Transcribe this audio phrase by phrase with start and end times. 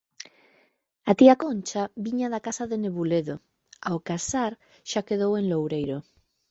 [1.09, 3.35] A tía Concha viña da casa de Nebuledo;
[3.89, 4.51] ao casar,
[4.89, 5.97] xa quedou en Loureiro